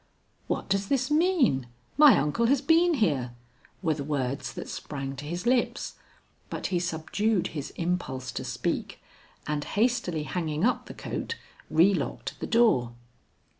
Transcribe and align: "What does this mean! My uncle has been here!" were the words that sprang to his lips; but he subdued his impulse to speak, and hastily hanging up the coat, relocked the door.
"What 0.47 0.67
does 0.67 0.87
this 0.87 1.11
mean! 1.11 1.67
My 1.95 2.17
uncle 2.17 2.47
has 2.47 2.59
been 2.59 2.95
here!" 2.95 3.35
were 3.83 3.93
the 3.93 4.03
words 4.03 4.51
that 4.53 4.67
sprang 4.67 5.15
to 5.17 5.25
his 5.25 5.45
lips; 5.45 5.93
but 6.49 6.65
he 6.73 6.79
subdued 6.79 7.49
his 7.49 7.69
impulse 7.75 8.31
to 8.31 8.43
speak, 8.43 8.99
and 9.45 9.63
hastily 9.63 10.23
hanging 10.23 10.63
up 10.65 10.87
the 10.87 10.95
coat, 10.95 11.35
relocked 11.69 12.39
the 12.39 12.47
door. 12.47 12.93